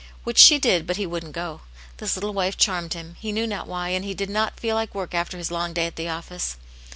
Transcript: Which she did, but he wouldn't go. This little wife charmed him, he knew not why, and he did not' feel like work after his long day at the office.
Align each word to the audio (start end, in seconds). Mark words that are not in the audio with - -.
Which 0.23 0.39
she 0.39 0.57
did, 0.57 0.87
but 0.87 0.97
he 0.97 1.05
wouldn't 1.05 1.33
go. 1.33 1.61
This 1.97 2.15
little 2.17 2.33
wife 2.33 2.57
charmed 2.57 2.93
him, 2.93 3.17
he 3.19 3.31
knew 3.31 3.45
not 3.45 3.67
why, 3.67 3.89
and 3.89 4.03
he 4.03 4.15
did 4.15 4.31
not' 4.31 4.59
feel 4.59 4.73
like 4.75 4.95
work 4.95 5.13
after 5.13 5.37
his 5.37 5.51
long 5.51 5.73
day 5.73 5.85
at 5.85 5.95
the 5.95 6.09
office. 6.09 6.57